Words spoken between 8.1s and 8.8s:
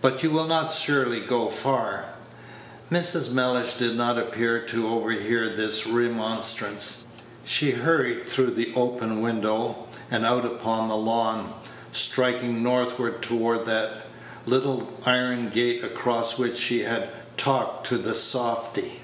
through the